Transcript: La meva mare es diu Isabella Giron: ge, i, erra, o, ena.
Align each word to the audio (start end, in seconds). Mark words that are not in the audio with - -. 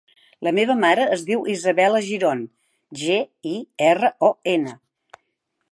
La 0.45 0.51
meva 0.59 0.75
mare 0.83 1.03
es 1.15 1.25
diu 1.27 1.43
Isabella 1.55 2.01
Giron: 2.07 2.41
ge, 3.03 3.19
i, 3.53 3.53
erra, 3.91 4.13
o, 4.31 4.33
ena. 4.57 4.75